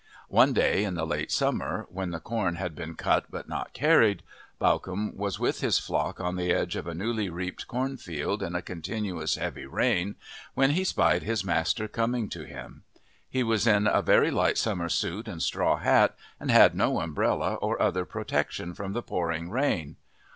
[0.29, 4.23] One day in the late summer, when the corn had been cut but not carried,
[4.59, 8.63] Bawcombe was with his flock on the edge of a newly reaped cornfield in a
[8.63, 10.15] continuous, heavy rain,
[10.55, 12.81] when he spied his master coming to him.
[13.29, 17.53] He was in a very light summer suit and straw hat, and had no umbrella
[17.61, 19.97] or other protection from the pouring rain.